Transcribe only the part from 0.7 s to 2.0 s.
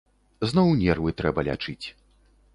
нервы трэба лячыць.